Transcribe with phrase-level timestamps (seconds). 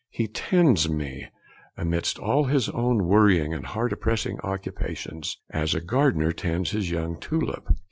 [0.09, 1.27] He tends me,
[1.77, 7.19] amidst all his own worrying and heart oppressing occupations, as a gardener tends his young
[7.19, 7.67] tulip....